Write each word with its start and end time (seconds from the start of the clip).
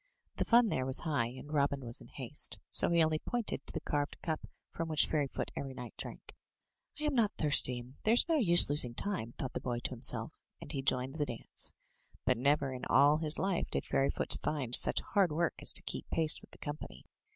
The 0.37 0.45
fun 0.45 0.69
there 0.69 0.87
was 0.87 1.01
high, 1.01 1.27
and 1.27 1.53
Robin 1.53 1.81
was 1.85 2.01
in 2.01 2.07
haste. 2.07 2.57
So 2.69 2.89
he 2.89 3.03
only 3.03 3.19
pointed 3.19 3.67
to 3.67 3.71
the 3.73 3.79
carved 3.79 4.17
cup 4.23 4.47
from 4.71 4.89
which 4.89 5.05
Fairyfoot 5.05 5.51
every 5.55 5.75
night 5.75 5.93
drank. 5.95 6.33
"I 6.99 7.03
am 7.03 7.13
not 7.13 7.33
thirsty, 7.37 7.77
and 7.77 7.97
there 8.03 8.15
is 8.15 8.27
no 8.27 8.33
use 8.37 8.67
losing 8.67 8.95
time,*' 8.95 9.33
thought 9.33 9.53
the 9.53 9.61
boy 9.61 9.77
to 9.83 9.91
himself, 9.91 10.33
and 10.59 10.71
he 10.71 10.81
joined 10.81 11.19
the 11.19 11.25
dance; 11.27 11.75
but 12.25 12.35
never 12.35 12.73
in 12.73 12.83
all 12.85 13.17
his 13.19 13.37
life 13.37 13.69
did 13.69 13.85
Fairyfoot 13.85 14.35
find 14.41 14.73
such 14.73 15.01
hard 15.13 15.31
work 15.31 15.53
as 15.61 15.71
to 15.73 15.83
keep 15.83 16.09
pace 16.09 16.41
with 16.41 16.49
the 16.49 16.57
company. 16.57 17.05